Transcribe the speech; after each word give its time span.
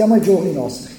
Siamo 0.00 0.14
ai 0.14 0.22
giorni 0.22 0.50
nostri. 0.54 0.94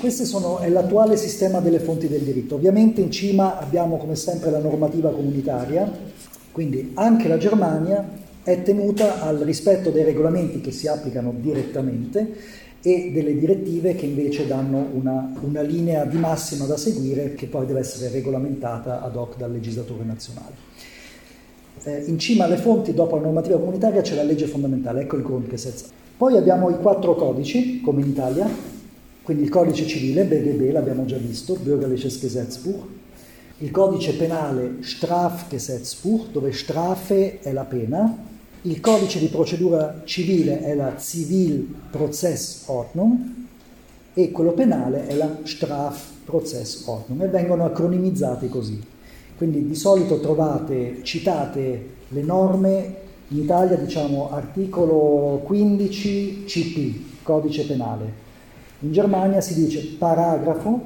Questo 0.00 0.58
è 0.58 0.68
l'attuale 0.68 1.16
sistema 1.16 1.60
delle 1.60 1.78
fonti 1.78 2.08
del 2.08 2.20
diritto. 2.20 2.56
Ovviamente 2.56 3.00
in 3.00 3.10
cima 3.10 3.58
abbiamo 3.58 3.96
come 3.96 4.16
sempre 4.16 4.50
la 4.50 4.58
normativa 4.58 5.08
comunitaria, 5.08 5.90
quindi 6.52 6.90
anche 6.92 7.26
la 7.26 7.38
Germania 7.38 8.06
è 8.42 8.60
tenuta 8.60 9.22
al 9.22 9.38
rispetto 9.38 9.88
dei 9.88 10.04
regolamenti 10.04 10.60
che 10.60 10.72
si 10.72 10.88
applicano 10.88 11.32
direttamente 11.34 12.34
e 12.82 13.12
delle 13.14 13.34
direttive 13.34 13.94
che 13.94 14.04
invece 14.04 14.46
danno 14.46 14.86
una, 14.92 15.32
una 15.40 15.62
linea 15.62 16.04
di 16.04 16.18
massima 16.18 16.66
da 16.66 16.76
seguire 16.76 17.32
che 17.32 17.46
poi 17.46 17.64
deve 17.64 17.80
essere 17.80 18.10
regolamentata 18.10 19.00
ad 19.00 19.16
hoc 19.16 19.38
dal 19.38 19.52
legislatore 19.52 20.04
nazionale. 20.04 20.52
Eh, 21.84 22.04
in 22.08 22.18
cima 22.18 22.44
alle 22.44 22.58
fonti, 22.58 22.92
dopo 22.92 23.16
la 23.16 23.22
normativa 23.22 23.56
comunitaria, 23.56 24.02
c'è 24.02 24.16
la 24.16 24.22
legge 24.22 24.44
fondamentale, 24.44 25.00
ecco 25.00 25.16
il 25.16 25.22
Grundgesetz. 25.22 25.84
Poi 26.20 26.36
abbiamo 26.36 26.68
i 26.68 26.76
quattro 26.76 27.14
codici, 27.14 27.80
come 27.80 28.02
in 28.02 28.08
Italia, 28.08 28.46
quindi 29.22 29.44
il 29.44 29.48
codice 29.48 29.86
civile, 29.86 30.24
BGB, 30.24 30.70
l'abbiamo 30.70 31.06
già 31.06 31.16
visto, 31.16 31.54
Bürgerliches 31.54 32.20
Gesetzbuch, 32.20 32.84
il 33.56 33.70
codice 33.70 34.12
penale 34.12 34.82
Strafgesetzbuch, 34.82 36.30
dove 36.30 36.52
Strafe 36.52 37.40
è 37.40 37.52
la 37.52 37.64
pena, 37.64 38.14
il 38.60 38.80
codice 38.80 39.18
di 39.18 39.28
procedura 39.28 40.02
civile 40.04 40.60
è 40.60 40.74
la 40.74 40.98
Zivilprozessordnung 40.98 43.18
e 44.12 44.30
quello 44.30 44.52
penale 44.52 45.06
è 45.06 45.14
la 45.14 45.38
Strafprozessordnung 45.42 47.22
e 47.22 47.28
vengono 47.28 47.64
acronimizzati 47.64 48.50
così. 48.50 48.78
Quindi 49.38 49.66
di 49.66 49.74
solito 49.74 50.20
trovate 50.20 51.02
citate 51.02 51.86
le 52.08 52.22
norme, 52.22 53.08
in 53.30 53.38
Italia 53.38 53.76
diciamo 53.76 54.30
articolo 54.30 55.40
15 55.44 56.44
CP, 56.44 57.22
codice 57.22 57.66
penale. 57.66 58.28
In 58.80 58.92
Germania 58.92 59.40
si 59.40 59.54
dice 59.54 59.96
paragrafo 59.98 60.80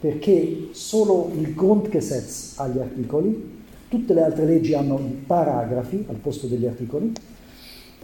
perché 0.00 0.68
solo 0.72 1.30
il 1.36 1.54
Grundgesetz 1.54 2.54
ha 2.58 2.68
gli 2.68 2.78
articoli 2.78 3.56
Tutte 3.88 4.12
le 4.12 4.22
altre 4.22 4.44
leggi 4.44 4.74
hanno 4.74 4.98
i 4.98 5.22
paragrafi 5.26 6.04
al 6.10 6.16
posto 6.16 6.46
degli 6.46 6.66
articoli 6.66 7.10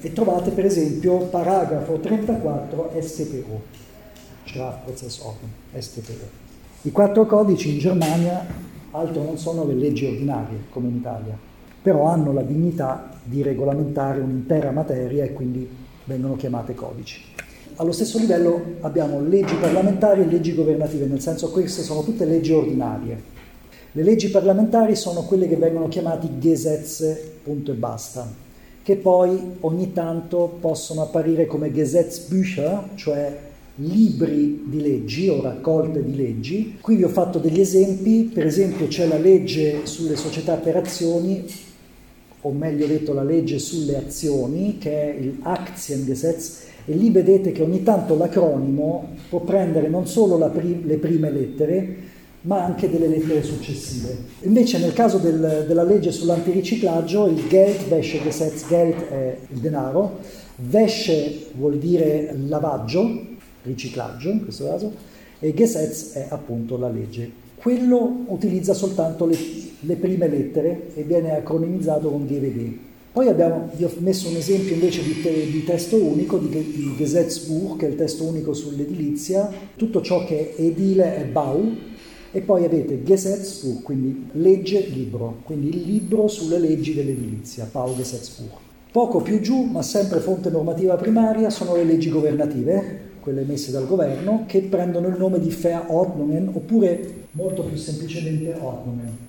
e 0.01 0.13
trovate 0.15 0.51
per 0.51 0.65
esempio 0.65 1.19
paragrafo 1.27 1.99
34 1.99 2.93
SPO, 3.01 3.61
Strafprozessordnung, 4.47 5.53
STPO. 5.77 6.43
I 6.83 6.91
quattro 6.91 7.27
codici 7.27 7.75
in 7.75 7.79
Germania 7.81 8.47
altro 8.93 9.25
non 9.25 9.37
sono 9.37 9.67
le 9.67 9.75
leggi 9.75 10.07
ordinarie 10.07 10.65
come 10.71 10.89
in 10.89 10.97
Italia, 10.97 11.37
però 11.85 12.07
hanno 12.07 12.33
la 12.33 12.41
dignità 12.41 13.11
di 13.23 13.43
regolamentare 13.43 14.19
un'intera 14.19 14.71
materia 14.71 15.23
e 15.23 15.35
quindi 15.35 15.69
vengono 16.05 16.35
chiamate 16.35 16.75
codici. 16.75 17.21
Allo 17.77 17.93
stesso 17.93 18.19
livello 18.19 18.77
abbiamo 18.81 19.21
leggi 19.21 19.55
parlamentari 19.57 20.23
e 20.23 20.27
leggi 20.27 20.55
governative, 20.55 21.05
nel 21.05 21.21
senso 21.21 21.51
queste 21.51 21.83
sono 21.83 22.03
tutte 22.03 22.25
leggi 22.25 22.53
ordinarie, 22.53 23.21
le 23.93 24.03
leggi 24.03 24.31
parlamentari 24.31 24.97
sono 24.97 25.25
quelle 25.25 25.47
che 25.47 25.57
vengono 25.57 25.89
chiamate 25.89 26.39
Gesetze, 26.39 27.33
punto 27.43 27.73
e 27.73 27.75
basta, 27.75 28.33
che 28.83 28.97
poi 28.97 29.57
ogni 29.61 29.93
tanto 29.93 30.57
possono 30.59 31.03
apparire 31.03 31.45
come 31.45 31.71
Gesetzbücher, 31.71 32.93
cioè 32.95 33.37
libri 33.77 34.63
di 34.69 34.81
leggi 34.81 35.29
o 35.29 35.43
raccolte 35.43 36.03
di 36.03 36.17
leggi. 36.17 36.79
Qui 36.81 36.97
vi 36.97 37.05
ho 37.05 37.09
fatto 37.09 37.39
degli 37.39 37.61
esempi, 37.61 38.31
per 38.33 38.47
esempio 38.47 38.87
c'è 38.87 39.07
la 39.07 39.19
legge 39.19 39.85
sulle 39.85 40.17
società 40.17 40.55
per 40.55 40.77
azioni, 40.77 41.45
o 42.47 42.53
meglio 42.53 42.87
detto 42.87 43.13
la 43.13 43.23
legge 43.23 43.59
sulle 43.59 43.97
azioni, 43.97 44.77
che 44.79 45.15
è 45.15 45.17
il 45.19 45.39
Aktiengesetz, 45.43 46.63
e 46.85 46.93
lì 46.93 47.11
vedete 47.11 47.53
che 47.53 47.63
ogni 47.63 47.83
tanto 47.83 48.17
l'acronimo 48.17 49.17
può 49.31 49.41
prendere 49.41 49.89
non 49.89 50.07
solo 50.07 50.39
prim- 50.51 50.85
le 50.85 50.97
prime 50.99 51.31
lettere, 51.31 51.97
ma 52.43 52.63
anche 52.63 52.91
delle 52.91 53.09
lettere 53.09 53.43
successive. 53.43 54.15
Invece 54.41 54.79
nel 54.79 54.93
caso 54.93 55.17
del, 55.17 55.65
della 55.67 55.83
legge 55.83 56.13
sull'antiriciclaggio 56.13 57.27
il 57.27 57.49
Geldwäschegesetz, 57.49 58.69
Geld 58.69 59.09
è 59.09 59.39
il 59.51 59.59
denaro, 59.59 60.19
Wäsche 60.71 61.47
vuol 61.57 61.79
dire 61.79 62.37
lavaggio, 62.47 63.33
riciclaggio 63.63 64.29
in 64.29 64.43
questo 64.43 64.67
caso, 64.67 64.93
e 65.41 65.55
Gesetz 65.55 66.13
è 66.13 66.27
appunto 66.29 66.77
la 66.77 66.91
legge. 66.91 67.43
Quello 67.57 68.25
utilizza 68.27 68.75
soltanto 68.75 69.25
le, 69.25 69.37
le 69.87 69.97
prime 69.97 70.29
lettere 70.29 70.89
e 70.95 71.03
viene 71.03 71.37
acronimizzato 71.37 72.09
con 72.09 72.27
GVD. 72.27 72.77
Poi 73.13 73.29
abbiamo, 73.29 73.71
vi 73.77 73.85
ho 73.85 73.93
messo 73.99 74.29
un 74.29 74.37
esempio 74.37 74.75
invece 74.75 75.03
di, 75.05 75.23
te, 75.23 75.47
di 75.49 75.63
testo 75.63 75.97
unico, 75.97 76.37
di, 76.39 76.49
di 76.49 76.95
Gesetzbuch, 76.97 77.79
che 77.79 77.87
è 77.87 77.91
il 77.91 77.95
testo 77.95 78.25
unico 78.25 78.53
sull'edilizia. 78.53 79.49
Tutto 79.77 80.03
ciò 80.03 80.25
che 80.25 80.55
è 80.57 80.61
edile 80.61 81.17
è 81.17 81.25
Bau, 81.25 81.77
e 82.33 82.41
poi 82.41 82.65
avete 82.65 83.05
Gesetzbuch, 83.05 83.85
quindi 83.85 84.31
legge, 84.33 84.81
libro, 84.87 85.43
quindi 85.45 85.69
il 85.69 85.83
libro 85.83 86.27
sulle 86.27 86.59
leggi 86.59 86.93
dell'edilizia, 86.93 87.69
Pau 87.71 87.95
Gesetzbuch. 87.95 88.59
Poco 88.91 89.21
più 89.21 89.41
giù, 89.41 89.63
ma 89.63 89.83
sempre 89.83 90.19
fonte 90.19 90.51
normativa 90.51 90.97
primaria, 90.97 91.51
sono 91.51 91.77
le 91.77 91.85
leggi 91.85 92.11
governative, 92.11 93.13
quelle 93.21 93.43
emesse 93.43 93.71
dal 93.71 93.87
governo, 93.87 94.43
che 94.49 94.63
prendono 94.63 95.07
il 95.07 95.17
nome 95.17 95.39
di 95.39 95.51
Verordnungen 95.51 96.51
oppure 96.53 97.27
molto 97.31 97.63
più 97.63 97.77
semplicemente 97.77 98.53
Ordnungen. 98.61 99.24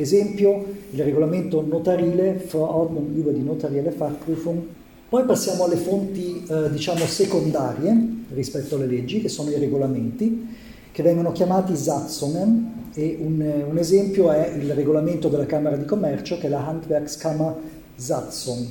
Esempio, 0.00 0.64
il 0.90 1.02
regolamento 1.02 1.60
notarile, 1.60 2.34
Verordnung 2.34 3.16
über 3.16 3.32
die 3.32 3.42
notarielle 3.42 3.90
Fachprüfung. 3.90 4.62
Poi 5.08 5.24
passiamo 5.24 5.64
alle 5.64 5.76
fonti, 5.76 6.44
eh, 6.48 6.70
diciamo, 6.70 7.04
secondarie 7.04 7.96
rispetto 8.32 8.76
alle 8.76 8.86
leggi, 8.86 9.20
che 9.20 9.28
sono 9.28 9.50
i 9.50 9.58
regolamenti 9.58 10.46
che 10.92 11.02
vengono 11.02 11.32
chiamati 11.32 11.76
Satzungen 11.76 12.90
e 12.94 13.18
un, 13.20 13.40
un, 13.68 13.78
esempio 13.78 14.30
è 14.30 14.52
il 14.56 14.72
regolamento 14.72 15.28
della 15.28 15.46
Camera 15.46 15.76
di 15.76 15.84
Commercio 15.84 16.38
che 16.38 16.46
è 16.46 16.48
la 16.48 16.66
Handwerkskammer 16.66 17.54
Satzung. 17.96 18.66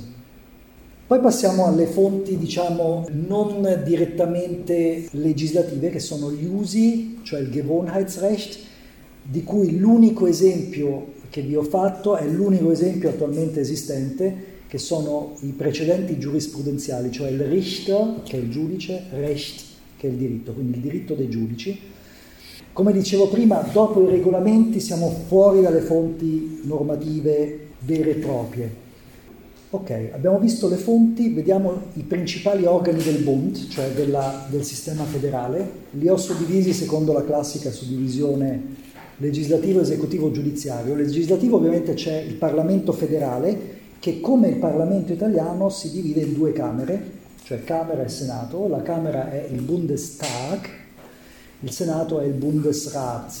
Poi 1.06 1.20
passiamo 1.20 1.66
alle 1.66 1.86
fonti, 1.86 2.36
diciamo, 2.36 3.06
non 3.26 3.82
direttamente 3.84 5.08
legislative, 5.12 5.90
che 5.90 6.00
sono 6.00 6.30
gli 6.30 6.44
usi, 6.44 7.18
cioè 7.22 7.40
il 7.40 7.50
Gewohnheitsrecht, 7.50 8.58
di 9.22 9.42
cui 9.42 9.78
l'unico 9.78 10.26
esempio 10.26 11.16
che 11.30 11.42
vi 11.42 11.54
ho 11.54 11.62
fatto 11.62 12.16
è 12.16 12.26
l'unico 12.26 12.70
esempio 12.70 13.10
attualmente 13.10 13.60
esistente, 13.60 14.56
che 14.66 14.78
sono 14.78 15.36
i 15.40 15.52
precedenti 15.52 16.18
giurisprudenziali, 16.18 17.10
cioè 17.10 17.30
il 17.30 17.40
Richter, 17.40 18.20
che 18.24 18.36
è 18.36 18.40
il 18.40 18.50
giudice, 18.50 19.04
Recht, 19.10 19.62
che 19.96 20.08
è 20.08 20.10
il 20.10 20.16
diritto, 20.16 20.52
quindi 20.52 20.76
il 20.76 20.82
diritto 20.82 21.14
dei 21.14 21.28
giudici, 21.28 21.78
come 22.72 22.92
dicevo 22.92 23.28
prima, 23.28 23.56
dopo 23.72 24.06
i 24.06 24.10
regolamenti 24.10 24.78
siamo 24.78 25.10
fuori 25.26 25.62
dalle 25.62 25.80
fonti 25.80 26.60
normative 26.62 27.70
vere 27.80 28.10
e 28.10 28.14
proprie. 28.14 28.86
Ok, 29.70 30.10
abbiamo 30.12 30.38
visto 30.38 30.68
le 30.68 30.76
fonti, 30.76 31.28
vediamo 31.30 31.82
i 31.94 32.02
principali 32.02 32.64
organi 32.64 33.02
del 33.02 33.22
Bund, 33.22 33.68
cioè 33.68 33.90
della, 33.90 34.46
del 34.48 34.64
sistema 34.64 35.02
federale. 35.04 35.86
Li 35.90 36.08
ho 36.08 36.16
suddivisi 36.16 36.72
secondo 36.72 37.12
la 37.12 37.24
classica 37.24 37.70
suddivisione 37.70 38.76
legislativo, 39.18 39.80
esecutivo, 39.80 40.30
giudiziario. 40.30 40.94
Legislativo 40.94 41.56
ovviamente 41.56 41.94
c'è 41.94 42.18
il 42.20 42.34
Parlamento 42.34 42.92
federale 42.92 43.76
che 43.98 44.20
come 44.20 44.48
il 44.48 44.56
Parlamento 44.56 45.12
italiano 45.12 45.68
si 45.68 45.90
divide 45.90 46.20
in 46.20 46.34
due 46.34 46.52
camere, 46.52 47.16
cioè 47.42 47.64
Camera 47.64 48.04
e 48.04 48.08
Senato. 48.08 48.68
La 48.68 48.82
Camera 48.82 49.30
è 49.30 49.48
il 49.50 49.60
Bundestag, 49.60 50.68
il 51.60 51.70
Senato 51.70 52.20
è 52.20 52.24
il 52.24 52.34
Bundesrat. 52.34 53.32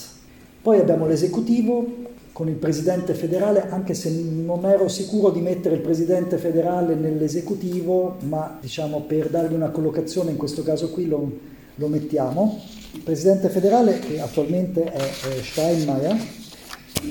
Poi 0.60 0.80
abbiamo 0.80 1.06
l'esecutivo 1.06 2.06
con 2.32 2.48
il 2.48 2.54
presidente 2.54 3.14
federale, 3.14 3.68
anche 3.68 3.94
se 3.94 4.10
non 4.10 4.64
ero 4.64 4.88
sicuro 4.88 5.30
di 5.30 5.40
mettere 5.40 5.76
il 5.76 5.80
presidente 5.80 6.38
federale 6.38 6.94
nell'esecutivo, 6.94 8.16
ma 8.28 8.58
diciamo 8.60 9.02
per 9.02 9.28
dargli 9.28 9.54
una 9.54 9.70
collocazione 9.70 10.30
in 10.30 10.36
questo 10.36 10.62
caso 10.62 10.90
qui 10.90 11.06
lo, 11.06 11.30
lo 11.74 11.88
mettiamo. 11.88 12.60
Presidente 13.02 13.48
federale, 13.48 13.98
che 13.98 14.20
attualmente 14.20 14.84
è, 14.84 14.96
è 14.96 15.42
Steinmeier, 15.42 16.16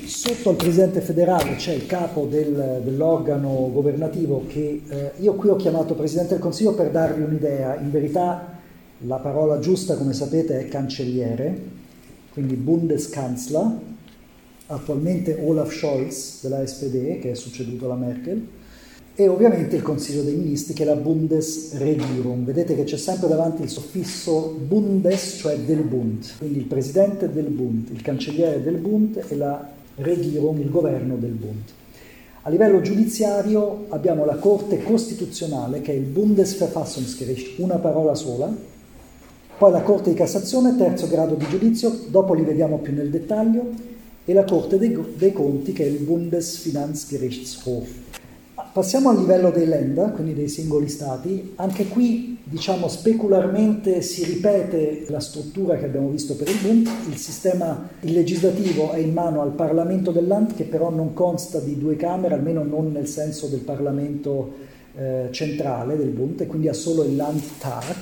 Sotto 0.06 0.50
al 0.50 0.58
Presidente 0.58 1.00
federale 1.00 1.56
c'è 1.56 1.72
il 1.72 1.86
capo 1.86 2.26
del, 2.26 2.82
dell'organo 2.84 3.70
governativo 3.72 4.44
che 4.46 4.82
eh, 4.86 5.12
io 5.20 5.36
qui 5.36 5.48
ho 5.48 5.56
chiamato 5.56 5.94
Presidente 5.94 6.34
del 6.34 6.42
Consiglio 6.42 6.74
per 6.74 6.92
darvi 6.92 7.22
un'idea. 7.22 7.78
In 7.78 7.90
verità 7.90 8.60
la 9.06 9.16
parola 9.18 9.60
giusta, 9.60 9.96
come 9.96 10.12
sapete, 10.12 10.60
è 10.60 10.68
cancelliere, 10.68 11.58
quindi 12.34 12.56
Bundeskanzler, 12.56 13.80
attualmente 14.68 15.40
Olaf 15.42 15.74
Scholz 15.74 16.42
della 16.42 16.66
SPD, 16.66 17.20
che 17.20 17.32
è 17.32 17.36
succeduto 17.36 17.86
alla 17.86 17.96
Merkel, 17.96 18.46
e 19.20 19.28
ovviamente 19.28 19.76
il 19.76 19.82
Consiglio 19.82 20.22
dei 20.22 20.36
Ministri, 20.36 20.76
che 20.76 20.84
è 20.84 20.86
la 20.86 20.94
Bundesregierung. 20.94 22.46
Vedete 22.46 22.76
che 22.76 22.84
c'è 22.84 22.98
sempre 22.98 23.28
davanti 23.28 23.64
il 23.64 23.70
suffisso 23.70 24.56
Bundes, 24.64 25.38
cioè 25.40 25.58
del 25.58 25.82
Bund, 25.82 26.24
quindi 26.38 26.60
il 26.60 26.66
Presidente 26.66 27.32
del 27.32 27.46
Bund, 27.46 27.88
il 27.92 28.04
Cancelliere 28.04 28.62
del 28.62 28.76
Bund 28.76 29.26
e 29.28 29.36
la 29.36 29.70
Regierung, 29.96 30.60
il 30.60 30.70
governo 30.70 31.16
del 31.16 31.32
Bund. 31.32 31.64
A 32.44 32.50
livello 32.52 32.80
giudiziario 32.82 33.86
abbiamo 33.90 34.24
la 34.24 34.36
Corte 34.36 34.84
Costituzionale 34.84 35.82
che 35.82 35.94
è 35.94 35.96
il 35.96 36.04
Bundesverfassungsgericht, 36.04 37.58
una 37.58 37.78
parola 37.78 38.14
sola, 38.14 38.56
poi 39.58 39.72
la 39.72 39.82
Corte 39.82 40.12
di 40.12 40.16
Cassazione, 40.16 40.78
terzo 40.78 41.08
grado 41.08 41.34
di 41.34 41.48
giudizio, 41.50 41.92
dopo 42.10 42.36
li 42.36 42.44
vediamo 42.44 42.78
più 42.78 42.94
nel 42.94 43.10
dettaglio, 43.10 43.68
e 44.24 44.34
la 44.34 44.44
Corte 44.44 44.78
dei, 44.78 44.96
dei 45.18 45.34
Conti 45.34 45.74
che 45.74 45.86
è 45.86 45.88
il 45.88 46.04
Bundesfinanzgerichtshof. 46.04 48.17
Passiamo 48.58 49.10
al 49.10 49.20
livello 49.20 49.52
dei 49.52 49.68
Länder, 49.68 50.14
quindi 50.14 50.34
dei 50.34 50.48
singoli 50.48 50.90
stati. 50.90 51.54
Anche 51.58 51.88
qui, 51.88 52.40
diciamo, 52.44 52.88
specularmente 52.88 54.02
si 54.02 54.24
ripete 54.24 55.06
la 55.10 55.20
struttura 55.20 55.78
che 55.78 55.86
abbiamo 55.86 56.10
visto 56.10 56.36
per 56.36 56.48
il 56.48 56.58
Bund. 56.64 56.90
Il 57.08 57.18
sistema 57.18 57.88
il 58.02 58.14
legislativo 58.14 58.94
è 58.94 58.98
in 58.98 59.14
mano 59.14 59.42
al 59.42 59.52
Parlamento 59.52 60.10
del 60.10 60.26
Land, 60.26 60.56
che 60.56 60.64
però 60.64 60.90
non 60.90 61.14
consta 61.14 61.60
di 61.60 61.78
due 61.78 61.98
camere, 61.98 62.34
almeno 62.34 62.64
non 62.64 62.92
nel 62.92 63.08
senso 63.08 63.46
del 63.46 63.60
Parlamento 63.60 64.54
eh, 64.96 65.28
centrale 65.30 65.96
del 65.96 66.10
Bund, 66.10 66.42
e 66.42 66.48
quindi 66.48 66.68
ha 66.68 66.74
solo 66.74 67.04
il 67.04 67.16
Landtag, 67.16 67.96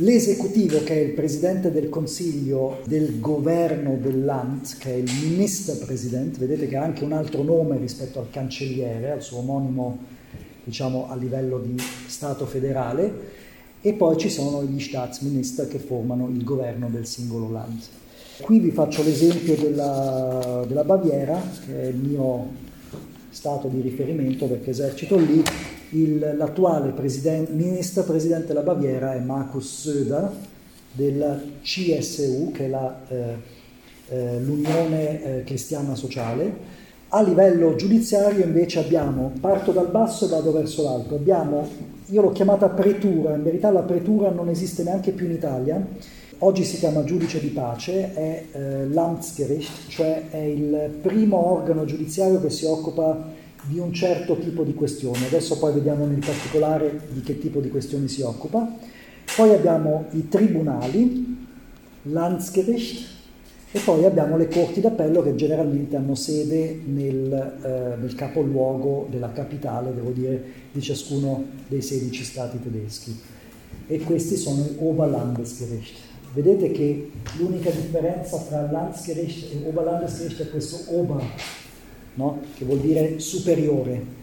L'esecutivo, 0.00 0.82
che 0.84 0.92
è 0.92 1.04
il 1.04 1.12
presidente 1.12 1.72
del 1.72 1.88
consiglio 1.88 2.82
del 2.84 3.18
governo 3.18 3.96
del 3.98 4.26
Land, 4.26 4.76
che 4.76 4.92
è 4.92 4.96
il 4.96 5.10
Ministerpresident, 5.22 6.36
vedete 6.36 6.68
che 6.68 6.76
ha 6.76 6.82
anche 6.82 7.02
un 7.02 7.12
altro 7.12 7.42
nome 7.42 7.78
rispetto 7.78 8.18
al 8.18 8.28
cancelliere, 8.28 9.10
al 9.10 9.22
suo 9.22 9.38
omonimo 9.38 9.98
diciamo, 10.64 11.08
a 11.08 11.16
livello 11.16 11.58
di 11.58 11.80
Stato 12.08 12.44
federale, 12.44 13.10
e 13.80 13.94
poi 13.94 14.18
ci 14.18 14.28
sono 14.28 14.62
gli 14.64 14.80
Staatsminister 14.80 15.66
che 15.66 15.78
formano 15.78 16.28
il 16.28 16.44
governo 16.44 16.90
del 16.90 17.06
singolo 17.06 17.50
Land. 17.50 17.80
Qui 18.42 18.58
vi 18.58 18.72
faccio 18.72 19.02
l'esempio 19.02 19.56
della, 19.56 20.62
della 20.68 20.84
Baviera, 20.84 21.40
che 21.64 21.84
è 21.84 21.86
il 21.86 21.96
mio 21.96 22.64
stato 23.30 23.68
di 23.68 23.80
riferimento 23.80 24.46
perché 24.46 24.70
esercito 24.70 25.16
lì, 25.16 25.42
il, 25.90 26.34
l'attuale 26.36 26.90
president, 26.90 27.50
ministro 27.50 28.02
presidente 28.02 28.48
della 28.48 28.62
Baviera 28.62 29.14
è 29.14 29.20
Markus 29.20 29.82
Söder 29.82 30.30
della 30.92 31.40
CSU, 31.62 32.50
che 32.52 32.64
è 32.64 32.68
la, 32.68 33.00
eh, 33.08 33.36
eh, 34.08 34.40
l'Unione 34.40 35.22
eh, 35.22 35.44
Cristiana 35.44 35.94
Sociale. 35.94 36.84
A 37.08 37.22
livello 37.22 37.76
giudiziario 37.76 38.44
invece 38.44 38.80
abbiamo, 38.80 39.32
parto 39.40 39.70
dal 39.72 39.88
basso 39.88 40.26
e 40.26 40.28
vado 40.28 40.50
verso 40.52 40.82
l'alto, 40.82 41.14
abbiamo, 41.14 41.68
io 42.06 42.20
l'ho 42.20 42.32
chiamata 42.32 42.68
pretura, 42.68 43.34
in 43.34 43.44
verità 43.44 43.70
la 43.70 43.82
pretura 43.82 44.30
non 44.30 44.48
esiste 44.48 44.82
neanche 44.82 45.12
più 45.12 45.26
in 45.26 45.32
Italia, 45.32 45.86
oggi 46.38 46.64
si 46.64 46.78
chiama 46.78 47.04
giudice 47.04 47.40
di 47.40 47.48
pace, 47.48 48.12
è 48.12 48.44
eh, 48.50 48.88
l'Amtsgericht, 48.88 49.88
cioè 49.88 50.24
è 50.30 50.38
il 50.38 50.98
primo 51.00 51.52
organo 51.52 51.84
giudiziario 51.84 52.40
che 52.40 52.50
si 52.50 52.64
occupa 52.64 53.35
di 53.66 53.78
un 53.78 53.92
certo 53.92 54.38
tipo 54.38 54.62
di 54.62 54.74
questioni. 54.74 55.24
Adesso 55.24 55.58
poi 55.58 55.74
vediamo 55.74 56.06
nel 56.06 56.24
particolare 56.24 57.00
di 57.10 57.20
che 57.20 57.38
tipo 57.38 57.60
di 57.60 57.68
questioni 57.68 58.08
si 58.08 58.22
occupa. 58.22 58.68
Poi 59.34 59.52
abbiamo 59.52 60.06
i 60.12 60.28
tribunali, 60.28 61.46
Landsgericht, 62.02 63.14
e 63.72 63.80
poi 63.80 64.04
abbiamo 64.04 64.36
le 64.36 64.48
corti 64.48 64.80
d'appello 64.80 65.22
che 65.22 65.34
generalmente 65.34 65.96
hanno 65.96 66.14
sede 66.14 66.80
nel, 66.86 67.32
eh, 67.62 68.00
nel 68.00 68.14
capoluogo 68.14 69.06
della 69.10 69.32
capitale, 69.32 69.94
devo 69.94 70.10
dire, 70.10 70.42
di 70.72 70.80
ciascuno 70.80 71.44
dei 71.66 71.82
16 71.82 72.24
stati 72.24 72.58
tedeschi. 72.62 73.14
E 73.88 74.00
questi 74.00 74.36
sono 74.36 74.62
i 74.62 74.76
Oberlandesgericht. 74.78 75.94
Vedete 76.32 76.70
che 76.70 77.10
l'unica 77.38 77.70
differenza 77.70 78.38
tra 78.38 78.70
Landsgericht 78.70 79.52
e 79.52 79.68
Oberlandesgericht 79.68 80.42
è 80.42 80.50
questo 80.50 80.96
Ober, 80.96 81.22
no? 82.16 82.40
che 82.54 82.64
vuol 82.64 82.80
dire 82.80 83.18
superiore, 83.18 84.14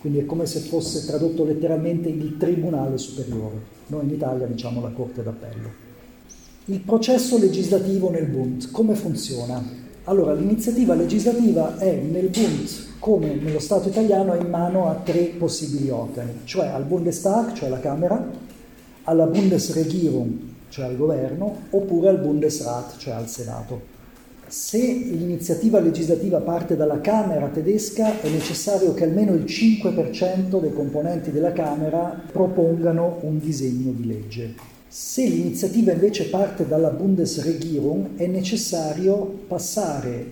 quindi 0.00 0.20
è 0.20 0.26
come 0.26 0.46
se 0.46 0.60
fosse 0.60 1.06
tradotto 1.06 1.44
letteralmente 1.44 2.08
il 2.08 2.36
tribunale 2.36 2.98
superiore. 2.98 3.76
Noi 3.86 4.04
in 4.04 4.10
Italia 4.10 4.46
diciamo 4.46 4.80
la 4.80 4.90
Corte 4.90 5.22
d'Appello. 5.22 5.86
Il 6.66 6.80
processo 6.80 7.38
legislativo 7.38 8.10
nel 8.10 8.26
Bund, 8.26 8.70
come 8.70 8.94
funziona? 8.94 9.86
Allora, 10.04 10.34
l'iniziativa 10.34 10.94
legislativa 10.94 11.78
è 11.78 11.94
nel 11.96 12.28
Bund, 12.28 12.68
come 12.98 13.34
nello 13.34 13.58
Stato 13.58 13.88
italiano, 13.88 14.34
in 14.34 14.48
mano 14.48 14.88
a 14.88 14.94
tre 14.94 15.32
possibili 15.38 15.88
organi, 15.90 16.40
cioè 16.44 16.66
al 16.66 16.84
Bundestag, 16.84 17.54
cioè 17.54 17.68
alla 17.68 17.80
Camera, 17.80 18.30
alla 19.04 19.26
Bundesregierung, 19.26 20.38
cioè 20.68 20.86
al 20.86 20.96
governo, 20.96 21.62
oppure 21.70 22.08
al 22.08 22.18
Bundesrat, 22.18 22.98
cioè 22.98 23.14
al 23.14 23.28
Senato. 23.28 23.96
Se 24.48 24.78
l'iniziativa 24.78 25.78
legislativa 25.78 26.38
parte 26.38 26.74
dalla 26.74 27.02
Camera 27.02 27.48
tedesca 27.48 28.18
è 28.22 28.30
necessario 28.30 28.94
che 28.94 29.04
almeno 29.04 29.34
il 29.34 29.44
5% 29.44 30.58
dei 30.58 30.72
componenti 30.72 31.30
della 31.30 31.52
Camera 31.52 32.18
propongano 32.32 33.18
un 33.22 33.38
disegno 33.38 33.92
di 33.92 34.06
legge. 34.06 34.54
Se 34.88 35.22
l'iniziativa 35.22 35.92
invece 35.92 36.30
parte 36.30 36.66
dalla 36.66 36.88
Bundesregierung 36.88 38.16
è 38.16 38.26
necessario 38.26 39.16
passare 39.46 40.24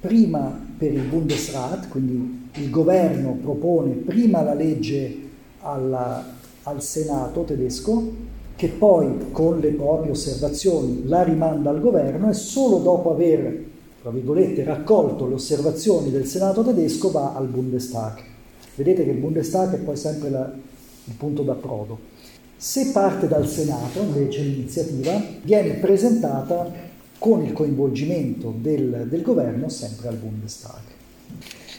prima 0.00 0.66
per 0.76 0.92
il 0.92 1.02
Bundesrat, 1.02 1.86
quindi 1.86 2.48
il 2.54 2.70
governo 2.70 3.38
propone 3.40 3.92
prima 3.92 4.42
la 4.42 4.54
legge 4.54 5.16
alla, 5.60 6.24
al 6.64 6.82
Senato 6.82 7.44
tedesco, 7.44 8.29
che 8.60 8.68
poi 8.68 9.30
con 9.32 9.58
le 9.58 9.70
proprie 9.70 10.10
osservazioni 10.10 11.04
la 11.06 11.22
rimanda 11.22 11.70
al 11.70 11.80
governo 11.80 12.28
e 12.28 12.34
solo 12.34 12.76
dopo 12.76 13.10
aver, 13.10 13.64
tra 14.02 14.10
virgolette, 14.10 14.64
raccolto 14.64 15.26
le 15.26 15.32
osservazioni 15.32 16.10
del 16.10 16.26
Senato 16.26 16.62
tedesco 16.62 17.10
va 17.10 17.34
al 17.34 17.46
Bundestag. 17.46 18.18
Vedete 18.74 19.02
che 19.04 19.12
il 19.12 19.16
Bundestag 19.16 19.76
è 19.76 19.78
poi 19.78 19.96
sempre 19.96 20.28
la, 20.28 20.52
il 21.04 21.14
punto 21.14 21.40
d'approdo. 21.40 21.98
Se 22.54 22.90
parte 22.90 23.28
dal 23.28 23.48
Senato, 23.48 24.02
invece, 24.02 24.42
l'iniziativa 24.42 25.18
viene 25.40 25.76
presentata 25.76 26.70
con 27.18 27.42
il 27.42 27.54
coinvolgimento 27.54 28.52
del, 28.54 29.06
del 29.08 29.22
governo 29.22 29.70
sempre 29.70 30.08
al 30.08 30.16
Bundestag. 30.16 30.82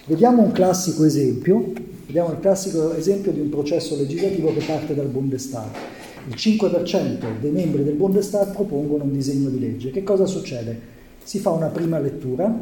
Vediamo 0.08 0.42
un 0.42 0.52
classico 0.52 1.04
esempio, 1.04 1.74
vediamo 2.08 2.32
il 2.32 2.40
classico 2.40 2.96
esempio 2.96 3.32
di 3.32 3.40
un 3.40 3.50
processo 3.50 3.96
legislativo 3.96 4.52
che 4.52 4.66
parte 4.66 4.96
dal 4.96 5.10
Bundestag 5.10 6.00
il 6.28 6.36
5% 6.36 7.40
dei 7.40 7.52
membri 7.52 7.84
del 7.84 7.96
Bundestag 7.96 8.54
propongono 8.54 9.04
un 9.04 9.12
disegno 9.12 9.50
di 9.50 9.60
legge. 9.60 9.92
Che 9.92 10.04
cosa 10.04 10.26
succede? 10.26 10.80
Si 11.24 11.40
fa 11.40 11.52
una 11.52 11.68
prima 11.68 12.00
lettura, 12.00 12.54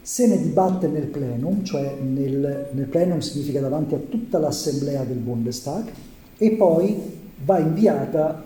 se 0.00 0.26
ne 0.26 0.40
dibatte 0.40 0.86
nel 0.86 1.06
plenum, 1.06 1.62
cioè 1.64 1.96
nel, 2.00 2.68
nel 2.72 2.86
plenum 2.86 3.18
significa 3.18 3.60
davanti 3.60 3.94
a 3.94 4.00
tutta 4.08 4.38
l'assemblea 4.38 5.04
del 5.04 5.18
Bundestag, 5.18 5.90
e 6.36 6.50
poi 6.52 6.96
va 7.44 7.58
inviata 7.58 8.44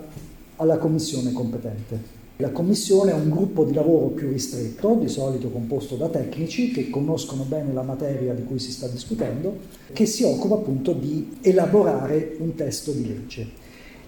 alla 0.57 0.79
commissione 0.79 1.33
competente. 1.33 2.21
La 2.37 2.51
commissione 2.51 3.13
è 3.13 3.15
un 3.15 3.31
gruppo 3.31 3.65
di 3.65 3.73
lavoro 3.73 4.07
più 4.07 4.29
ristretto, 4.29 4.97
di 4.99 5.09
solito 5.09 5.51
composto 5.51 5.97
da 5.97 6.09
tecnici 6.09 6.73
che 6.73 6.91
conoscono 6.91 7.45
bene 7.45 7.73
la 7.73 7.83
materia 7.83 8.35
di 8.35 8.43
cui 8.43 8.59
si 8.59 8.73
sta 8.73 8.89
discutendo, 8.89 9.59
che 9.93 10.07
si 10.07 10.25
occupa 10.25 10.55
appunto 10.57 10.93
di 10.93 11.37
elaborare 11.43 12.37
un 12.39 12.55
testo 12.55 12.91
di 12.91 13.07
legge. 13.07 13.62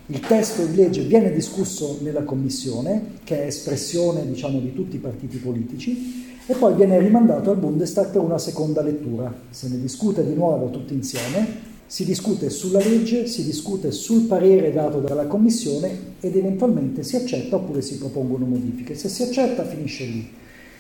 Il 0.08 0.20
testo 0.20 0.66
di 0.66 0.76
legge 0.76 1.00
viene 1.04 1.32
discusso 1.32 1.99
nella 2.02 2.25
commissione, 2.25 3.20
che 3.25 3.42
è 3.42 3.46
espressione 3.46 4.26
diciamo, 4.26 4.61
di 4.61 4.75
tutti 4.75 4.96
i 4.96 4.99
partiti 4.99 5.38
politici, 5.38 6.37
e 6.46 6.54
poi 6.54 6.75
viene 6.75 6.99
rimandato 6.99 7.50
al 7.50 7.56
Bundestag 7.56 8.11
per 8.11 8.20
una 8.20 8.37
seconda 8.37 8.82
lettura. 8.82 9.32
Se 9.49 9.66
ne 9.68 9.80
discute 9.80 10.23
di 10.23 10.34
nuovo 10.34 10.68
tutti 10.68 10.92
insieme, 10.92 11.73
si 11.87 12.04
discute 12.04 12.50
sulla 12.50 12.80
legge, 12.80 13.26
si 13.26 13.44
discute 13.44 13.92
sul 13.92 14.25
parere 14.25 14.73
dato 14.73 14.99
dalla 14.99 15.26
commissione 15.26 16.16
ed 16.20 16.37
eventualmente 16.37 17.02
si 17.02 17.16
accetta 17.16 17.56
oppure 17.56 17.80
si 17.80 17.96
propongono 17.96 18.44
modifiche. 18.44 18.94
Se 18.94 19.08
si 19.08 19.23
accetta 19.23 19.64
finisce 19.64 20.04
lì. 20.04 20.30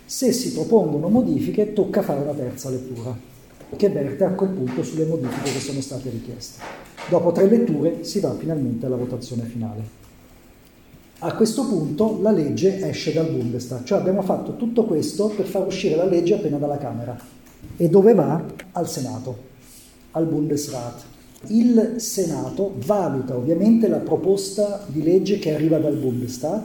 Se 0.04 0.32
si 0.32 0.52
propongono 0.52 1.08
modifiche 1.08 1.72
tocca 1.72 2.02
fare 2.02 2.20
una 2.20 2.34
terza 2.34 2.68
lettura, 2.68 3.16
che 3.74 3.88
verte 3.88 4.24
a 4.24 4.32
quel 4.32 4.50
punto 4.50 4.82
sulle 4.82 5.06
modifiche 5.06 5.50
che 5.50 5.60
sono 5.60 5.80
state 5.80 6.10
richieste. 6.10 6.83
Dopo 7.08 7.32
tre 7.32 7.46
letture 7.46 8.02
si 8.02 8.18
va 8.20 8.34
finalmente 8.34 8.86
alla 8.86 8.96
votazione 8.96 9.42
finale. 9.42 10.02
A 11.18 11.34
questo 11.34 11.66
punto 11.66 12.18
la 12.22 12.30
legge 12.30 12.86
esce 12.88 13.12
dal 13.12 13.26
Bundestag, 13.26 13.84
cioè 13.84 13.98
abbiamo 13.98 14.22
fatto 14.22 14.56
tutto 14.56 14.84
questo 14.84 15.28
per 15.28 15.44
far 15.44 15.66
uscire 15.66 15.96
la 15.96 16.06
legge 16.06 16.34
appena 16.34 16.56
dalla 16.56 16.78
Camera. 16.78 17.16
E 17.76 17.88
dove 17.88 18.14
va? 18.14 18.42
Al 18.72 18.88
Senato, 18.88 19.36
al 20.12 20.24
Bundesrat. 20.24 21.02
Il 21.48 21.96
Senato 21.98 22.74
valuta 22.84 23.36
ovviamente 23.36 23.86
la 23.86 23.98
proposta 23.98 24.84
di 24.86 25.02
legge 25.02 25.38
che 25.38 25.54
arriva 25.54 25.76
dal 25.76 25.96
Bundestag, 25.96 26.62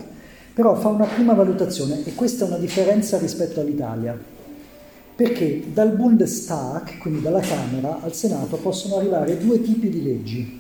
però 0.54 0.74
fa 0.76 0.88
una 0.88 1.06
prima 1.06 1.34
valutazione 1.34 2.06
e 2.06 2.16
questa 2.16 2.46
è 2.46 2.48
una 2.48 2.58
differenza 2.58 3.18
rispetto 3.18 3.60
all'Italia 3.60 4.18
perché 5.20 5.64
dal 5.74 5.98
Bundestag, 5.98 6.98
quindi 6.98 7.20
dalla 7.20 7.42
Camera, 7.42 8.00
al 8.02 8.16
Senato 8.16 8.56
possono 8.56 8.96
arrivare 8.96 9.38
due 9.38 9.62
tipi 9.62 9.90
di 9.90 10.02
leggi, 10.02 10.60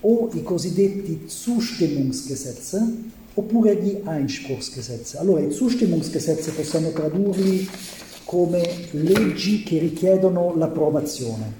o 0.00 0.30
i 0.32 0.42
cosiddetti 0.42 1.24
Zustimmungsgesetze 1.26 2.94
oppure 3.34 3.76
gli 3.76 4.00
Einspruchsgesetze. 4.06 5.18
Allora, 5.18 5.42
i 5.42 5.52
Zustimmungsgesetze 5.52 6.52
possiamo 6.52 6.92
tradurli 6.92 7.68
come 8.24 8.62
leggi 8.92 9.62
che 9.64 9.78
richiedono 9.78 10.56
l'approvazione, 10.56 11.52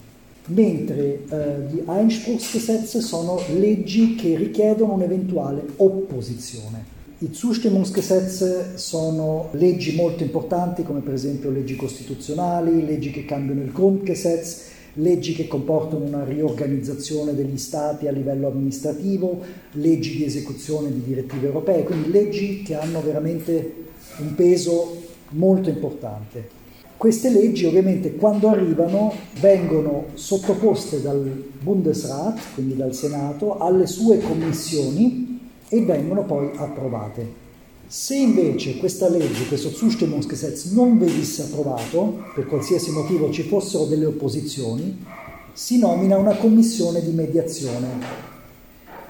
mentre 0.46 1.24
eh, 1.28 1.60
gli 1.70 1.82
Einspruchsgesetze 1.86 3.02
sono 3.02 3.38
leggi 3.54 4.14
che 4.14 4.34
richiedono 4.34 4.94
un'eventuale 4.94 5.62
opposizione. 5.76 6.96
I 7.20 7.30
Zustimmungsgesetze 7.32 8.76
sono 8.76 9.48
leggi 9.54 9.96
molto 9.96 10.22
importanti 10.22 10.84
come 10.84 11.00
per 11.00 11.14
esempio 11.14 11.50
leggi 11.50 11.74
costituzionali, 11.74 12.86
leggi 12.86 13.10
che 13.10 13.24
cambiano 13.24 13.60
il 13.60 13.72
Grundgesetz, 13.72 14.66
leggi 14.92 15.32
che 15.32 15.48
comportano 15.48 16.04
una 16.04 16.22
riorganizzazione 16.22 17.34
degli 17.34 17.58
stati 17.58 18.06
a 18.06 18.12
livello 18.12 18.46
amministrativo, 18.46 19.40
leggi 19.72 20.16
di 20.16 20.26
esecuzione 20.26 20.92
di 20.92 21.02
direttive 21.02 21.48
europee, 21.48 21.82
quindi 21.82 22.12
leggi 22.12 22.62
che 22.62 22.76
hanno 22.76 23.02
veramente 23.02 23.74
un 24.18 24.36
peso 24.36 25.02
molto 25.30 25.70
importante. 25.70 26.48
Queste 26.96 27.30
leggi 27.30 27.64
ovviamente 27.64 28.14
quando 28.14 28.48
arrivano 28.48 29.12
vengono 29.40 30.04
sottoposte 30.14 31.02
dal 31.02 31.18
Bundesrat, 31.60 32.54
quindi 32.54 32.76
dal 32.76 32.94
Senato, 32.94 33.58
alle 33.58 33.88
sue 33.88 34.20
commissioni 34.20 35.37
e 35.68 35.82
vengono 35.82 36.24
poi 36.24 36.50
approvate. 36.56 37.46
Se 37.86 38.14
invece 38.14 38.76
questa 38.76 39.08
legge, 39.08 39.46
questo 39.46 39.70
Zustimmungsgesetz, 39.70 40.72
non 40.72 40.98
venisse 40.98 41.42
approvato, 41.42 42.22
per 42.34 42.46
qualsiasi 42.46 42.90
motivo 42.90 43.30
ci 43.30 43.42
fossero 43.42 43.84
delle 43.84 44.04
opposizioni, 44.04 45.04
si 45.52 45.78
nomina 45.78 46.18
una 46.18 46.36
commissione 46.36 47.02
di 47.02 47.12
mediazione 47.12 48.26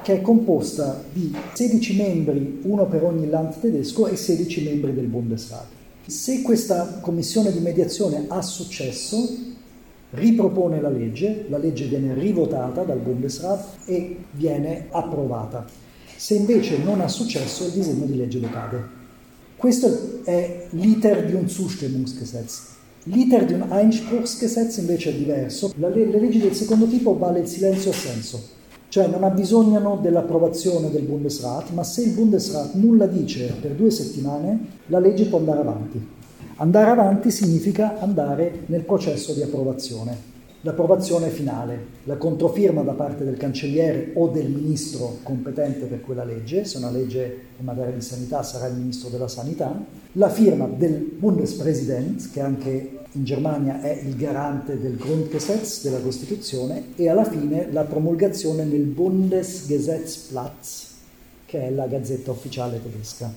che 0.02 0.14
è 0.14 0.20
composta 0.22 1.02
di 1.12 1.34
16 1.52 1.96
membri, 1.96 2.60
uno 2.62 2.86
per 2.86 3.04
ogni 3.04 3.28
Land 3.28 3.60
tedesco, 3.60 4.06
e 4.06 4.16
16 4.16 4.62
membri 4.62 4.94
del 4.94 5.06
Bundesrat. 5.06 5.66
Se 6.06 6.40
questa 6.40 7.00
commissione 7.00 7.52
di 7.52 7.58
mediazione 7.58 8.24
ha 8.28 8.40
successo, 8.40 9.28
ripropone 10.10 10.80
la 10.80 10.88
legge, 10.88 11.44
la 11.48 11.58
legge 11.58 11.84
viene 11.84 12.14
rivotata 12.14 12.84
dal 12.84 12.98
Bundesrat 12.98 13.86
e 13.86 14.16
viene 14.30 14.86
approvata. 14.90 15.66
Se 16.18 16.34
invece 16.34 16.78
non 16.78 17.00
ha 17.00 17.06
successo, 17.06 17.66
il 17.66 17.70
disegno 17.70 18.04
di 18.04 18.16
legge 18.16 18.40
decade. 18.40 18.96
Questo 19.56 20.24
è 20.24 20.66
l'iter 20.70 21.24
di 21.24 21.34
un 21.34 21.48
Zustimmungsgesetz. 21.48 22.62
L'iter 23.04 23.44
di 23.44 23.52
un 23.52 23.68
Einspruchsgesetz 23.70 24.78
invece 24.78 25.10
è 25.10 25.14
diverso. 25.14 25.72
Le, 25.76 25.90
le 25.90 26.18
leggi 26.18 26.40
del 26.40 26.54
secondo 26.54 26.88
tipo 26.88 27.16
vale 27.16 27.38
il 27.38 27.46
silenzio 27.46 27.90
assenso 27.90 28.56
cioè 28.88 29.06
non 29.06 29.22
abbisognano 29.22 29.98
dell'approvazione 30.00 30.90
del 30.90 31.02
Bundesrat, 31.02 31.70
ma 31.70 31.84
se 31.84 32.02
il 32.02 32.12
Bundesrat 32.12 32.72
nulla 32.72 33.06
dice 33.06 33.54
per 33.60 33.72
due 33.72 33.90
settimane, 33.90 34.58
la 34.86 34.98
legge 34.98 35.26
può 35.26 35.38
andare 35.38 35.60
avanti. 35.60 36.06
Andare 36.56 36.90
avanti 36.90 37.30
significa 37.30 37.98
andare 38.00 38.62
nel 38.66 38.84
processo 38.84 39.34
di 39.34 39.42
approvazione. 39.42 40.37
L'approvazione 40.68 41.30
finale, 41.30 41.86
la 42.04 42.18
controfirma 42.18 42.82
da 42.82 42.92
parte 42.92 43.24
del 43.24 43.38
cancelliere 43.38 44.10
o 44.16 44.28
del 44.28 44.50
ministro 44.50 45.16
competente 45.22 45.86
per 45.86 46.02
quella 46.02 46.24
legge, 46.24 46.66
se 46.66 46.76
una 46.76 46.90
legge 46.90 47.44
in 47.58 47.64
materia 47.64 47.94
di 47.94 48.02
sanità 48.02 48.42
sarà 48.42 48.66
il 48.66 48.74
ministro 48.74 49.08
della 49.08 49.28
sanità, 49.28 49.82
la 50.12 50.28
firma 50.28 50.66
del 50.66 50.92
Bundespräsident, 50.92 52.30
che 52.30 52.40
anche 52.42 52.98
in 53.10 53.24
Germania 53.24 53.80
è 53.80 53.98
il 54.04 54.14
garante 54.14 54.78
del 54.78 54.96
Grundgesetz, 54.96 55.84
della 55.84 56.00
Costituzione, 56.00 56.88
e 56.96 57.08
alla 57.08 57.24
fine 57.24 57.72
la 57.72 57.84
promulgazione 57.84 58.64
nel 58.64 58.84
Bundesgesetzblatt, 58.84 60.66
che 61.46 61.62
è 61.62 61.70
la 61.70 61.86
gazzetta 61.86 62.30
ufficiale 62.30 62.78
tedesca, 62.82 63.32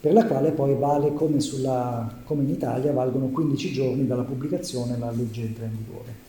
per 0.00 0.14
la 0.14 0.24
quale 0.24 0.52
poi 0.52 0.74
vale 0.76 1.12
come, 1.12 1.40
sulla, 1.40 2.10
come 2.24 2.42
in 2.42 2.48
Italia, 2.48 2.92
valgono 2.92 3.26
15 3.26 3.72
giorni 3.72 4.06
dalla 4.06 4.22
pubblicazione 4.22 4.96
la 4.98 5.10
legge 5.10 5.42
entra 5.42 5.66
in 5.66 5.76
vigore. 5.76 6.28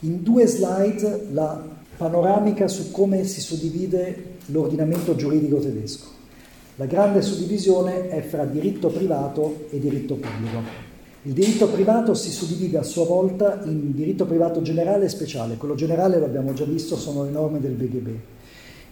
In 0.00 0.22
due 0.22 0.46
slide 0.46 1.28
la 1.32 1.60
panoramica 1.96 2.68
su 2.68 2.92
come 2.92 3.24
si 3.24 3.40
suddivide 3.40 4.36
l'ordinamento 4.46 5.16
giuridico 5.16 5.58
tedesco. 5.58 6.06
La 6.76 6.86
grande 6.86 7.22
suddivisione 7.22 8.08
è 8.08 8.22
fra 8.22 8.44
diritto 8.44 8.88
privato 8.88 9.66
e 9.70 9.78
diritto 9.78 10.14
pubblico. 10.14 10.90
Il 11.24 11.32
diritto 11.32 11.68
privato 11.68 12.14
si 12.14 12.30
suddivide 12.30 12.78
a 12.78 12.82
sua 12.82 13.04
volta 13.04 13.62
in 13.64 13.92
diritto 13.92 14.26
privato 14.26 14.62
generale 14.62 15.04
e 15.04 15.08
speciale. 15.08 15.56
Quello 15.56 15.74
generale, 15.74 16.18
l'abbiamo 16.18 16.52
già 16.52 16.64
visto, 16.64 16.96
sono 16.96 17.24
le 17.24 17.30
norme 17.30 17.60
del 17.60 17.72
BGB. 17.72 18.08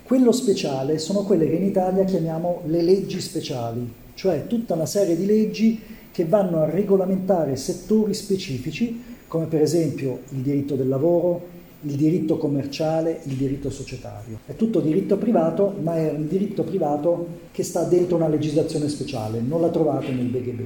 Quello 0.04 0.32
speciale 0.32 0.98
sono 0.98 1.22
quelle 1.22 1.48
che 1.48 1.54
in 1.54 1.64
Italia 1.64 2.04
chiamiamo 2.04 2.62
le 2.66 2.82
leggi 2.82 3.20
speciali, 3.20 3.88
cioè 4.20 4.46
tutta 4.46 4.74
una 4.74 4.84
serie 4.84 5.16
di 5.16 5.24
leggi 5.24 5.80
che 6.12 6.26
vanno 6.26 6.60
a 6.60 6.68
regolamentare 6.68 7.56
settori 7.56 8.12
specifici, 8.12 9.02
come 9.26 9.46
per 9.46 9.62
esempio 9.62 10.20
il 10.32 10.40
diritto 10.40 10.74
del 10.74 10.88
lavoro, 10.88 11.46
il 11.80 11.94
diritto 11.94 12.36
commerciale, 12.36 13.20
il 13.22 13.36
diritto 13.36 13.70
societario. 13.70 14.40
È 14.44 14.54
tutto 14.56 14.80
diritto 14.80 15.16
privato, 15.16 15.74
ma 15.80 15.96
è 15.96 16.10
un 16.10 16.28
diritto 16.28 16.64
privato 16.64 17.26
che 17.50 17.62
sta 17.62 17.84
dentro 17.84 18.16
una 18.16 18.28
legislazione 18.28 18.90
speciale, 18.90 19.40
non 19.40 19.62
la 19.62 19.70
trovate 19.70 20.12
nel 20.12 20.26
BGB. 20.26 20.60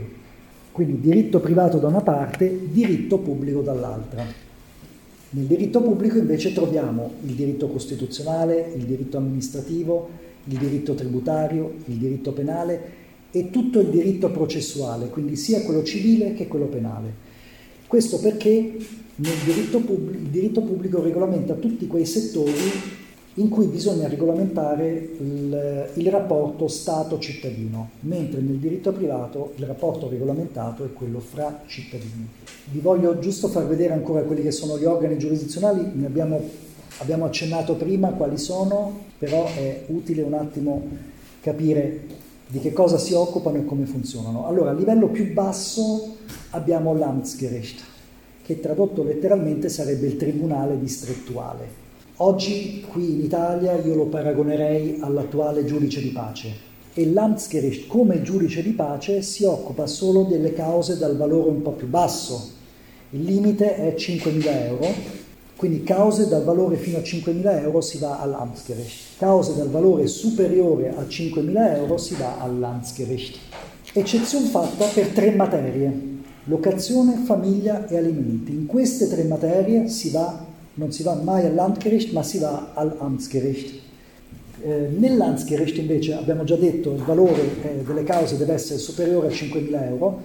Quindi 0.73 0.99
diritto 0.99 1.39
privato 1.39 1.79
da 1.79 1.87
una 1.87 2.01
parte, 2.01 2.73
diritto 2.73 3.19
pubblico 3.19 3.61
dall'altra. 3.61 4.25
Nel 5.31 5.45
diritto 5.45 5.81
pubblico 5.81 6.19
invece 6.19 6.53
troviamo 6.53 7.13
il 7.25 7.35
diritto 7.35 7.69
costituzionale, 7.69 8.73
il 8.75 8.83
diritto 8.83 9.17
amministrativo, 9.17 10.09
il 10.47 10.59
diritto 10.59 10.95
tributario, 10.95 11.75
il 11.85 11.95
diritto 11.95 12.33
penale 12.33 13.03
e 13.37 13.51
tutto 13.51 13.81
il 13.81 13.89
diritto 13.89 14.31
processuale, 14.31 15.09
quindi 15.09 15.35
sia 15.35 15.63
quello 15.63 15.83
civile 15.83 16.35
che 16.35 16.47
quello 16.47 16.67
penale. 16.67 17.13
Questo 17.89 18.21
perché 18.21 18.77
diritto 19.45 19.81
pubblico, 19.81 20.23
il 20.23 20.29
diritto 20.29 20.61
pubblico 20.61 21.03
regolamenta 21.03 21.55
tutti 21.55 21.89
quei 21.89 22.07
settori 22.07 22.53
in 23.35 23.49
cui 23.49 23.67
bisogna 23.67 24.07
regolamentare 24.07 25.11
il, 25.19 25.91
il 25.95 26.11
rapporto 26.13 26.69
Stato-cittadino, 26.69 27.91
mentre 28.03 28.41
nel 28.41 28.59
diritto 28.59 28.93
privato 28.93 29.55
il 29.57 29.65
rapporto 29.65 30.09
regolamentato 30.09 30.85
è 30.85 30.93
quello 30.93 31.19
fra 31.19 31.65
cittadini. 31.67 32.29
Vi 32.71 32.79
voglio 32.79 33.19
giusto 33.19 33.49
far 33.49 33.67
vedere 33.67 33.95
ancora 33.95 34.23
quelli 34.23 34.43
che 34.43 34.53
sono 34.53 34.79
gli 34.79 34.85
organi 34.85 35.19
giurisdizionali, 35.19 35.91
ne 35.95 36.07
abbiamo, 36.07 36.41
abbiamo 36.99 37.25
accennato 37.25 37.75
prima 37.75 38.11
quali 38.11 38.39
sono, 38.39 39.01
però 39.19 39.45
è 39.53 39.87
utile 39.89 40.23
un 40.23 40.35
attimo 40.35 40.87
capire 41.41 42.23
di 42.55 42.61
che 42.61 42.73
cosa 42.73 42.99
si 42.99 43.15
occupano 43.15 43.59
e 43.59 43.65
come 43.65 43.85
funzionano. 43.85 44.47
Allora, 44.47 44.71
a 44.71 44.75
livello 44.75 45.09
più 45.09 45.33
basso 45.33 46.17
abbiamo 46.51 46.95
l'Amtsgericht, 46.95 47.83
che 48.45 48.61
tradotto 48.61 49.03
letteralmente 49.03 49.69
sarebbe 49.69 50.07
il 50.07 50.17
tribunale 50.17 50.79
distrettuale 50.79 51.83
Oggi 52.19 52.85
qui 52.89 53.15
in 53.15 53.25
Italia 53.25 53.75
io 53.75 53.97
lo 53.97 54.07
paragonerei 54.07 54.99
all'attuale 55.01 55.65
giudice 55.65 56.01
di 56.01 56.11
pace 56.11 56.53
e 56.95 57.11
l'Amtsgericht 57.11 57.89
come 57.89 58.23
giudice 58.23 58.63
di 58.63 58.71
pace 58.71 59.21
si 59.21 59.43
occupa 59.43 59.89
solo 59.89 60.23
delle 60.23 60.53
cause 60.53 60.97
dal 60.97 61.17
valore 61.17 61.51
un 61.51 61.61
po' 61.61 61.73
più 61.73 61.89
basso. 61.89 62.51
Il 63.11 63.25
limite 63.25 63.75
è 63.75 63.95
5.000 63.97 64.47
euro, 64.47 64.87
quindi 65.65 65.83
cause 65.83 66.29
dal 66.29 66.45
valore 66.45 66.77
fino 66.77 66.99
a 66.99 67.01
5.000 67.01 67.63
euro 67.63 67.81
si 67.81 67.97
va 67.97 68.21
all'Amtsgericht, 68.21 69.17
cause 69.17 69.55
dal 69.57 69.71
valore 69.71 70.07
superiore 70.07 70.91
a 70.91 71.07
5.000 71.09 71.77
euro 71.77 71.97
si 71.97 72.15
va 72.17 72.39
all'Amtsgericht. 72.39 73.39
Eccezione 73.95 74.49
fatta 74.49 74.85
per 74.85 75.07
tre 75.07 75.31
materie, 75.31 76.01
locazione, 76.45 77.23
famiglia 77.25 77.87
e 77.87 77.97
alimenti. 77.97 78.53
In 78.53 78.67
queste 78.67 79.09
tre 79.09 79.25
materie 79.25 79.89
si 79.89 80.11
va 80.11 80.45
non 80.75 80.93
si 80.93 81.03
va 81.03 81.15
mai 81.15 81.47
all'Amtsgericht, 81.47 82.13
ma 82.13 82.23
si 82.23 82.37
va 82.37 82.73
all'Amtsgericht. 82.75 83.81
Eh, 84.61 84.89
nell'Amtsgericht 84.99 85.79
invece 85.79 86.13
abbiamo 86.13 86.45
già 86.45 86.57
detto 86.57 86.93
il 86.93 87.03
valore 87.05 87.41
eh, 87.63 87.83
delle 87.87 88.03
cause 88.03 88.37
deve 88.37 88.53
essere 88.53 88.79
superiore 88.79 89.29
a 89.29 89.31
5.000 89.31 89.83
euro. 89.89 90.21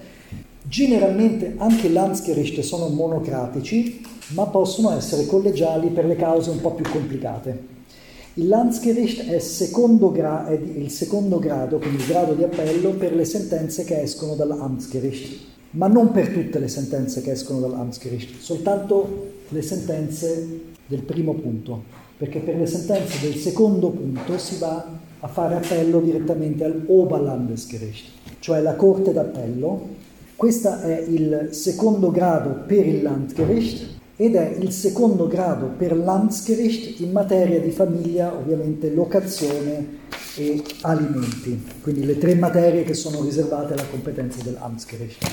Generalmente 0.64 1.54
anche 1.56 1.88
l'Amtsgericht 1.88 2.60
sono 2.60 2.90
monocratici, 2.90 4.18
ma 4.30 4.46
possono 4.46 4.96
essere 4.96 5.26
collegiali 5.26 5.90
per 5.90 6.06
le 6.06 6.16
cause 6.16 6.50
un 6.50 6.62
po' 6.62 6.72
più 6.72 6.86
complicate. 6.90 7.78
Il 8.36 8.48
Landgericht 8.48 9.26
è, 9.26 9.40
gra- 10.12 10.48
è, 10.48 10.54
il 10.54 10.90
secondo 10.90 11.40
grado, 11.40 11.78
quindi 11.78 11.98
il 11.98 12.08
grado 12.08 12.34
di 12.34 12.44
appello 12.44 12.92
per 12.92 13.14
le 13.14 13.26
sentenze 13.26 13.84
che 13.84 14.02
escono 14.02 14.36
dall'Amtsgericht, 14.36 15.48
ma 15.72 15.88
non 15.88 16.12
per 16.12 16.30
tutte 16.30 16.60
le 16.60 16.68
sentenze 16.68 17.22
che 17.22 17.32
escono 17.32 17.60
dall'Amtsgericht, 17.60 18.40
soltanto 18.40 19.32
le 19.50 19.62
sentenze 19.62 20.62
del 20.86 21.02
primo 21.02 21.34
punto, 21.34 21.84
perché 22.18 22.40
per 22.40 22.56
le 22.56 22.68
sentenze 22.68 23.20
del 23.20 23.36
secondo 23.36 23.90
punto 23.90 24.38
si 24.38 24.58
va 24.58 24.86
a 25.20 25.28
fare 25.28 25.56
appello 25.56 26.00
direttamente 26.00 26.64
al 26.64 26.86
Oberlandesgericht, 26.88 28.06
cioè 28.40 28.62
la 28.62 28.76
Corte 28.76 29.12
d'Appello. 29.12 29.98
Questo 30.36 30.80
è 30.80 31.04
il 31.06 31.50
secondo 31.52 32.12
grado 32.12 32.64
per 32.66 32.88
il 32.88 33.02
Landgericht 33.02 33.98
ed 34.22 34.36
è 34.36 34.54
il 34.60 34.74
secondo 34.74 35.28
grado 35.28 35.68
per 35.78 35.96
l'Amtsgericht 35.96 37.00
in 37.00 37.14
materia 37.14 37.62
di 37.62 37.72
famiglia, 37.72 38.36
ovviamente 38.36 38.94
locazione 38.94 40.00
e 40.36 40.62
alimenti, 40.82 41.64
quindi 41.82 42.04
le 42.04 42.18
tre 42.18 42.36
materie 42.36 42.84
che 42.84 42.96
sono 42.96 43.24
riservate 43.24 43.72
alla 43.72 43.86
competenza 43.90 44.44
dell'Amtsgericht. 44.44 45.26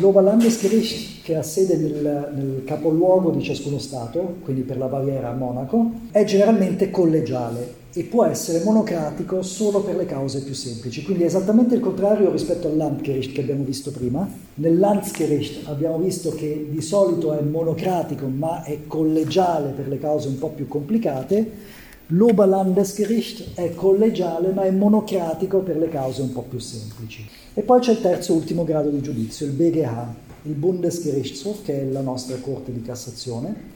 L'Oberlandesgericht, 0.00 1.22
che 1.22 1.36
ha 1.36 1.42
sede 1.42 1.76
nel, 1.76 2.32
nel, 2.34 2.62
capoluogo 2.64 3.28
di 3.30 3.42
ciascuno 3.42 3.78
Stato, 3.78 4.36
quindi 4.42 4.62
per 4.62 4.78
la 4.78 4.86
Baviera 4.86 5.28
a 5.28 5.34
Monaco, 5.34 5.90
è 6.10 6.24
generalmente 6.24 6.90
collegiale 6.90 7.82
e 7.96 8.02
può 8.02 8.24
essere 8.24 8.64
monocratico 8.64 9.42
solo 9.42 9.80
per 9.80 9.94
le 9.94 10.04
cause 10.04 10.42
più 10.42 10.52
semplici. 10.52 11.04
Quindi 11.04 11.22
è 11.22 11.26
esattamente 11.26 11.76
il 11.76 11.80
contrario 11.80 12.32
rispetto 12.32 12.66
al 12.66 12.76
Landgericht 12.76 13.32
che 13.32 13.40
abbiamo 13.40 13.62
visto 13.62 13.92
prima. 13.92 14.28
Nel 14.54 14.78
Landgericht 14.78 15.68
abbiamo 15.68 15.98
visto 15.98 16.30
che 16.30 16.66
di 16.68 16.80
solito 16.80 17.32
è 17.32 17.40
monocratico 17.40 18.26
ma 18.26 18.64
è 18.64 18.80
collegiale 18.88 19.70
per 19.70 19.86
le 19.86 20.00
cause 20.00 20.26
un 20.26 20.38
po' 20.38 20.48
più 20.48 20.66
complicate. 20.66 21.72
L'Oberlandesgericht 22.08 23.54
è 23.54 23.72
collegiale 23.74 24.50
ma 24.52 24.64
è 24.64 24.72
monocratico 24.72 25.60
per 25.60 25.76
le 25.78 25.88
cause 25.88 26.20
un 26.20 26.32
po' 26.32 26.42
più 26.42 26.58
semplici. 26.58 27.24
E 27.54 27.62
poi 27.62 27.78
c'è 27.78 27.92
il 27.92 28.00
terzo 28.00 28.34
ultimo 28.34 28.64
grado 28.64 28.90
di 28.90 29.00
giudizio, 29.00 29.46
il 29.46 29.52
BGH, 29.52 30.06
il 30.42 30.54
Bundesgerichtshof, 30.54 31.62
che 31.62 31.82
è 31.82 31.84
la 31.84 32.00
nostra 32.00 32.36
Corte 32.38 32.72
di 32.72 32.82
Cassazione. 32.82 33.72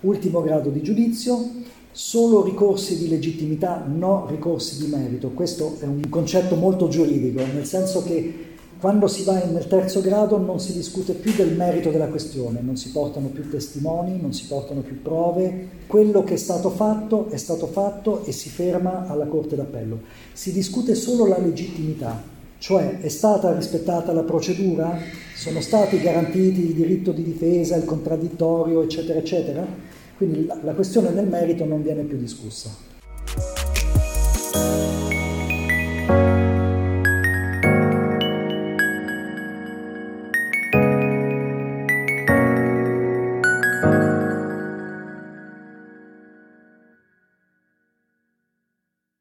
Ultimo 0.00 0.42
grado 0.42 0.68
di 0.68 0.82
giudizio, 0.82 1.48
solo 1.92 2.42
ricorsi 2.42 2.96
di 2.98 3.08
legittimità, 3.08 3.84
no 3.86 4.26
ricorsi 4.28 4.78
di 4.78 4.90
merito. 4.90 5.30
Questo 5.30 5.76
è 5.78 5.84
un 5.84 6.08
concetto 6.08 6.56
molto 6.56 6.88
giuridico, 6.88 7.44
nel 7.52 7.66
senso 7.66 8.02
che 8.02 8.50
quando 8.80 9.06
si 9.06 9.22
va 9.22 9.34
nel 9.44 9.68
terzo 9.68 10.00
grado 10.00 10.38
non 10.38 10.58
si 10.58 10.72
discute 10.72 11.12
più 11.12 11.32
del 11.36 11.54
merito 11.54 11.90
della 11.90 12.08
questione, 12.08 12.60
non 12.60 12.76
si 12.76 12.90
portano 12.90 13.28
più 13.28 13.48
testimoni, 13.48 14.18
non 14.20 14.32
si 14.32 14.46
portano 14.46 14.80
più 14.80 15.00
prove, 15.02 15.68
quello 15.86 16.24
che 16.24 16.34
è 16.34 16.36
stato 16.36 16.68
fatto 16.68 17.28
è 17.30 17.36
stato 17.36 17.68
fatto 17.68 18.24
e 18.24 18.32
si 18.32 18.48
ferma 18.48 19.06
alla 19.06 19.26
Corte 19.26 19.54
d'Appello. 19.54 20.00
Si 20.32 20.50
discute 20.50 20.96
solo 20.96 21.26
la 21.26 21.38
legittimità, 21.38 22.20
cioè 22.58 22.98
è 22.98 23.08
stata 23.08 23.54
rispettata 23.54 24.12
la 24.12 24.24
procedura, 24.24 24.98
sono 25.36 25.60
stati 25.60 26.00
garantiti 26.00 26.62
il 26.62 26.74
diritto 26.74 27.12
di 27.12 27.22
difesa, 27.22 27.76
il 27.76 27.84
contraddittorio, 27.84 28.82
eccetera, 28.82 29.20
eccetera. 29.20 29.64
Quindi 30.22 30.46
la, 30.46 30.56
la 30.62 30.72
questione 30.72 31.12
del 31.12 31.26
merito 31.26 31.64
non 31.64 31.82
viene 31.82 32.04
più 32.04 32.16
discussa. 32.16 32.70